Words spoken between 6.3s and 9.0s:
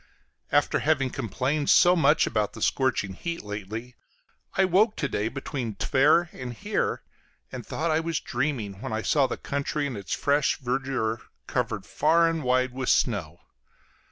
and here, and thought I was dreaming when